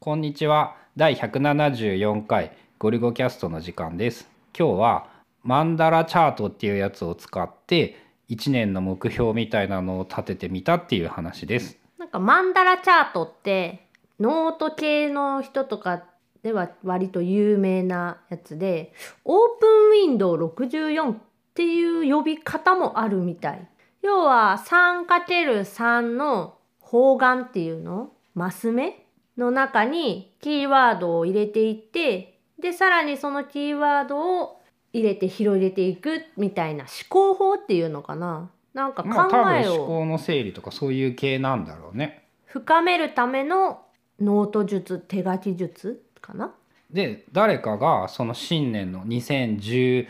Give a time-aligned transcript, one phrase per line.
[0.00, 0.76] こんにちは。
[0.96, 4.30] 第174回ゴリゴキャストの時間です。
[4.56, 5.08] 今日は
[5.42, 7.96] マンダラチャートっていうやつを使って
[8.28, 11.78] 1年の目標みたいなのを立ててみたっていう話です。
[11.98, 13.88] なんかマンダラチャートって
[14.20, 16.04] ノート系の人とか
[16.44, 18.92] では割と有名なやつで
[19.24, 21.16] オープンウィンドウ64っ
[21.54, 23.68] ていう呼び方もあるみたい。
[24.02, 28.12] 要は 3×3 の方眼っていうの？
[28.36, 29.04] マス目？
[29.38, 34.60] の中にキーワードを入れていってでさらにそのキーワードを
[34.92, 38.50] 入れて広げていくみたいな思考法っていうのかな。
[38.74, 42.24] なんかまあ多考え分思を考の整理とかそういう系なんだろうね。
[42.46, 43.82] 深めるための
[44.20, 46.52] ノート術手書き術かな。
[46.90, 50.06] で誰かがその新年の2019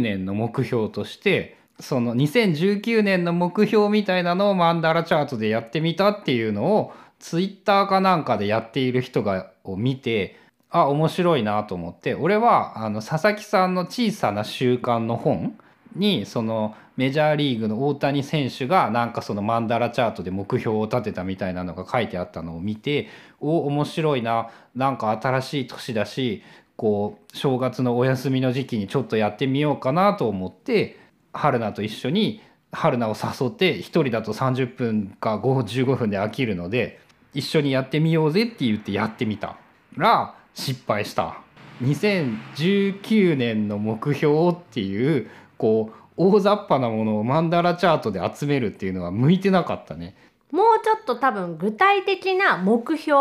[0.00, 10.36] 年の目標としてその2019年の目標みたいなのをマンダラチャートでやってみたっていうのをツイッターかなんかでやっている人がを見て
[10.70, 15.56] あ面白いなと思って俺はあの佐々木さんの「小さな習慣」の本
[15.94, 23.08] にそのメジャーリーグの大谷選手がなんかそのマンダラチャートで目標を立てたみたいなのが書いてあったのを見て
[23.40, 26.42] お面白いななんか新しい年だし
[26.76, 30.98] こう正月のお休みの時期にちょっとやってみようかなと思って
[31.32, 32.40] 春菜と一緒に
[32.72, 36.98] 春菜を誘って1人だと30分か5 15分で飽きるので
[37.34, 39.56] 一緒にやってみようぜって言ってやってみた
[39.96, 41.36] ら失敗した
[41.82, 50.14] 2019年の目標っていうこう大雑把なものをマンダラチャートで集めるっていうのは向いてなかったね。
[50.50, 53.18] もうちょっと多分具体的な目標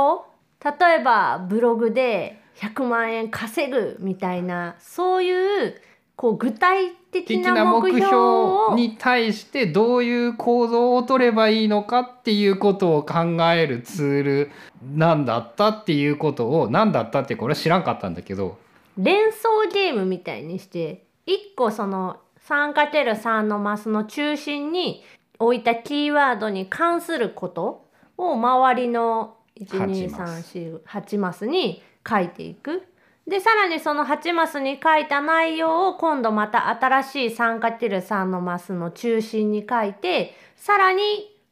[0.63, 5.81] 例えばブログで100万円稼ぐみたいなそういう
[6.21, 14.51] こう具体的な目標に対してどういう行動を取ればいいのかっていうことを考えるツール
[14.93, 18.59] なんだったっていうことを何だったってこれは知らんかったんだけど
[18.99, 25.03] 連想ゲームみたいにして1個その 3×3 のマスの中心に
[25.39, 27.87] 置いたキーワードに関すること
[28.19, 32.83] を周りの12348マスに書いていく。
[33.27, 41.01] でさらにその8マスに書いた内容を今度また新しい 3×3 のマスの中心に書いてさらに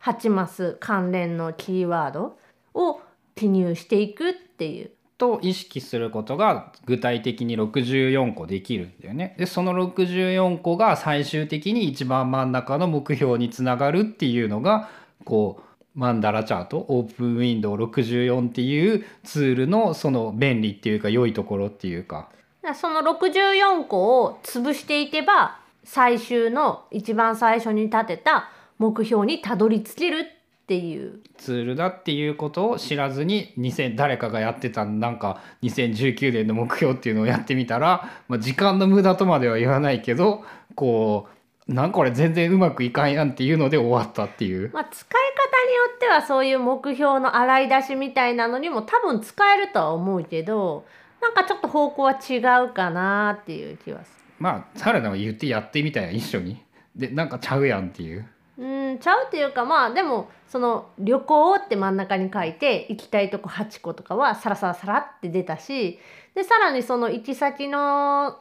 [0.01, 2.37] 8マス関連のキーワード
[2.73, 3.01] を
[3.35, 4.91] 記入していくっていう。
[5.19, 9.35] と意識することが具体的に64個できるんだよね。
[9.37, 14.89] でその64個が最終的に一番真ん中の目標につながるっていうのが
[15.25, 15.68] こう
[15.99, 22.29] マンダラチャートオープンウィンドウ64っていうツールのその便利っていうか良いところっていうか
[22.73, 30.25] その64個を潰していけば最終の一番最初に立てた目標にたどり着けるっ
[30.67, 40.45] ていうツールだっていうことを知らずに2000誰かがやってたなんか2019年の目標っていうのをやってみたら、まあ、時間の無駄とまでは言わないけど
[40.75, 41.39] こう
[41.69, 44.71] なんかこれ全然うまくいかんやんっていうので終わったっていう。
[44.73, 45.38] まあ使い方
[45.69, 50.85] によってはそういう目標の洗い出しみたいなのにも多分使えるとは思うけど
[51.21, 56.63] なんかちょっと方向は違うかなっていう気はすまあサラダは言ってやってみたやん一緒に。
[56.95, 58.25] でなんかちゃうやんっていう。
[58.57, 58.65] る。
[58.65, 65.99] うんちゃうっていうかまあでもその旅行って真ん中に書いて行きたいとこ8個とかはサラサラサラって出たし
[66.35, 68.39] でさらにその行き先の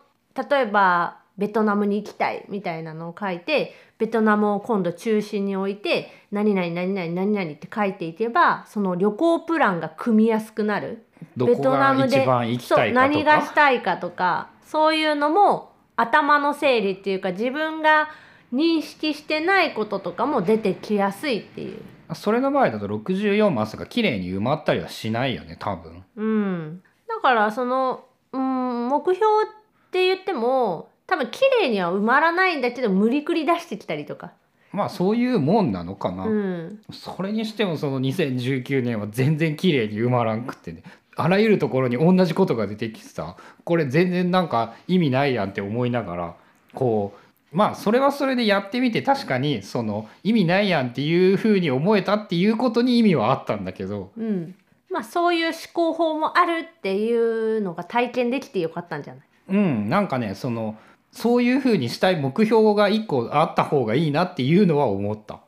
[0.50, 11.04] 例えばベトナムに行きたいみたいなのを書いてベトナムを今度中心に置いて何々何々何々って書いていけばその旅行プランが組みやすくなる。
[11.36, 13.54] どこが一番行きたいかとそう何がしか。
[13.54, 18.08] たいかとかそういうのも頭の整理っていうか自分が
[18.52, 21.82] 認識してないこととかも出てきやすいっていう。
[22.14, 26.04] それの場合だと64マスが綺麗に埋まったりはしないよね多分。
[26.16, 34.30] うん、だからその、うん、目標って言っても多分綺麗には埋まらないんだけど無理くり出してきたりとか。
[34.70, 36.24] まあそういうもんなのかな。
[36.24, 40.82] うん、それにしてもその2019年は全然綺麗に埋まらんくってね。
[41.16, 46.34] あらゆるところに同じことが出てきてさこれ全然なんか意味ないやんって思いながら
[46.74, 47.12] こ
[47.52, 54.12] うまあそれはそれでやってみて確かにその意味ないやんっていうふうに思えたっていうことに意味はあったんだけど。
[54.16, 54.54] うん、
[54.90, 59.22] まあそういう思考法もあるっていうのが体験できてよかったんじゃない？
[59.48, 59.88] うん。
[59.88, 60.76] なんかねその
[61.12, 65.40] そういうふうにしたい目標が一個あった方がいいなっていうのは思った。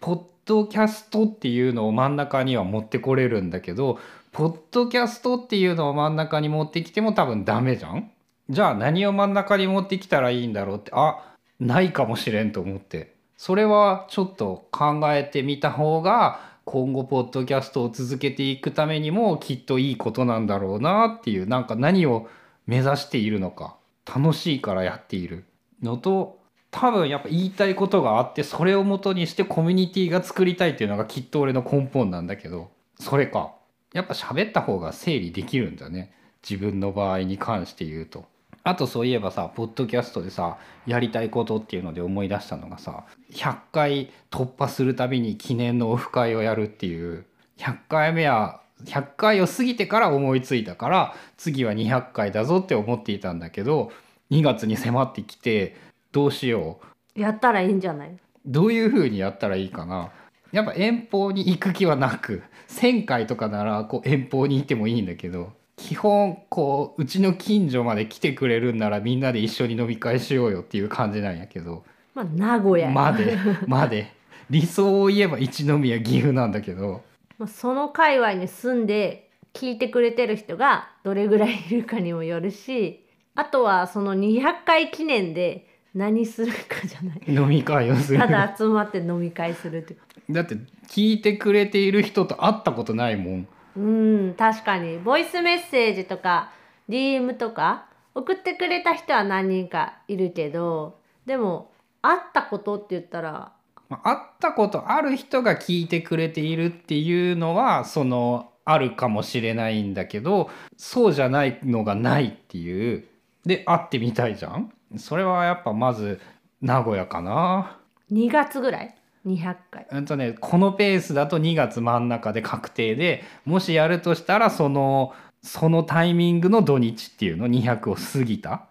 [0.00, 3.98] ポッドキャストっていうのを真ん中には持ってこれるんだけど
[4.32, 8.10] ポッドキャストっていうのを真ん中に持ってきても多分ダメじゃん？
[8.48, 13.14] じゃあ何を真ん中に持ってきたらいいんだろうってあないかもしれんと思って。
[13.36, 22.28] それはちょっと考えてみた方が今後ポッドキャストを続けていくためにもきっといいことなんだろうなっていうなんか何を
[22.66, 23.76] 目指しているのか。
[24.16, 25.44] 楽しいからやっている
[25.82, 26.38] のと
[26.70, 33.54] 多分やっぱ言いたいことがあってそれをもとにしてコミュニティが作りたいっていうのがきっと俺の根本なんだけどそれか
[33.92, 36.12] やっぱ喋った方が整理できるんだね
[36.48, 38.26] 自分の場合に関して言うと。
[38.64, 47.24] あとそういえばさポッドキャストでさやりたいことっていうので思い出したのがさ100回突破するたびに記念のオフ会をやるっていう
[47.56, 53.90] 100回目は100回を過ぎてから思いついたから次は200回だぞって思っていたんだけど
[54.30, 55.76] 2月に迫ってきて
[56.12, 56.80] どうしよ
[57.16, 57.20] う。
[57.20, 58.16] やったらいいんじゃない？
[58.46, 60.10] どういう風にやったらいいかな。
[60.52, 71.84] やっぱ遠方に行く気はなく1,000回とかならこう遠方にいてもいいんだけど基本こううちの近所まで来てくれるんならみんなで一緒に飲み会しようよっていう感じなんやけど
[72.14, 72.92] まあ名古屋や。
[72.92, 73.36] まで
[73.66, 74.12] まで。
[74.50, 77.00] 理想を言えば一宮岐阜なんだけどまあ
[77.46, 87.22] その界隈に住んで聞いてくれてる人がどれぐらいいるかにもよるしあとはその200回記念で何するかじゃない。
[87.28, 88.18] 飲み会をする。
[88.18, 90.00] ただ集まって飲み会するってこ
[90.30, 90.56] だって
[90.88, 93.44] 聞いてくれている人と会ったことないもん。
[93.44, 94.98] とうん確かに。
[94.98, 96.50] ボイスメッセージとか
[96.88, 101.70] DM とか送ってくれた人は何人かいるけどでも
[102.02, 103.57] 会ったことって言ったらまあ
[103.88, 113.04] 会ったことある人が聞いてくれているっていうのはそのあるかもしれないんだけどそうじゃないのがないっていう。
[113.46, 114.70] で会ってみたいじゃん？
[114.98, 116.20] それはやっぱまず
[116.60, 117.78] 名古屋かな。
[118.12, 118.94] 2月ぐらい
[119.24, 119.86] ？200回。
[119.90, 128.66] うんとねこのペースだと2月真ん中で確定でもしやるとしたらそのそのタイミングの土日っていうの？200を過ぎた？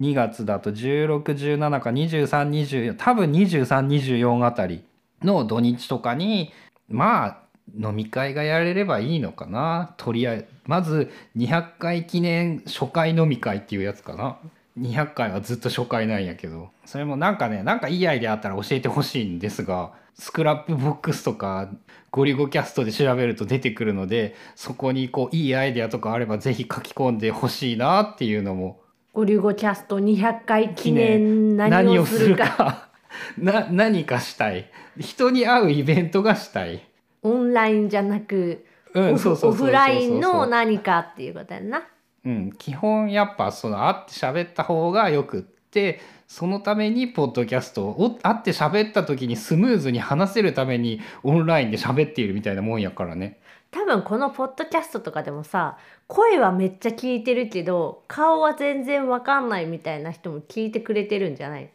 [0.00, 4.84] 2月だと1617か2324多分2324あたり
[5.22, 6.52] の土日とかに
[6.88, 7.38] まあ
[7.78, 9.94] 飲み会がやれればいいのかな。
[9.96, 14.38] とりあえずまず200回記念初回飲み会っていうやつかな。
[14.78, 16.70] 200回はずっと初回なんやけど。
[16.84, 21.70] それもなんかねなんかいいアイデアあったら教えてほしいんですが Scrapbox とか
[22.10, 28.80] ごりゅご cast で調べると出てくるのでそこにこういいアイデアとかあればぜひ書き込んでほしいなっていうのも
[29.14, 32.88] ごりゅご cast 200回記念何をするか。
[33.38, 34.68] な何かしたい。
[34.98, 36.82] 人に会うイベントがしたい。
[37.22, 39.16] オンラインじゃなくうんオ
[39.52, 41.86] フラインの何かっていうことやんな。
[42.24, 45.53] うん、基本やっぱその会って喋った方がよくって
[46.26, 53.38] そのためにポッドキャストを会って喋った時にスムーズに話せるためにオンラインで喋っているみたいなもんやからね。
[53.70, 61.70] 多分このポッドキャストとかでもさ声はめっちゃ聞いてるけど顔は全然わかんないみたいな人も聞いてくれてるんじゃない？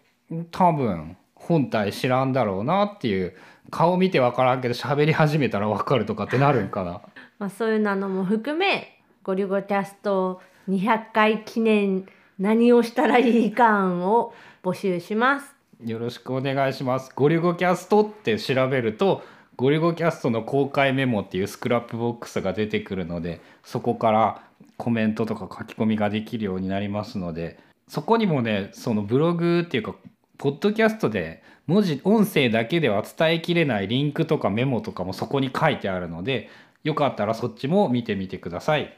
[0.52, 1.18] 多分。
[1.36, 3.34] 本体知らんだろうなっていう。
[3.72, 7.02] 顔見て分からんけど喋り始めたら分かるとかってなるんかな。
[7.38, 12.06] まあ、そういうのも含めごりゅご cast 200回記念
[12.40, 14.34] 何をしたらいいかを
[14.64, 15.56] 募集します
[15.86, 17.12] よろしくお願いします。
[17.16, 19.22] ごりゅご cast って調べると
[19.56, 24.42] ごりゅご cast の公開メモっていう Scrapbox が出てくるのでそこから
[24.78, 29.96] コメントとか書き込みができるようになりますのでそこにもねそのブログっていうか
[30.38, 36.50] ポッドキャストで文字音声だけでは伝えきれないリンクとかメモとかもそこに書いてあるので
[36.84, 38.98] よかったらそっちも見てみてください。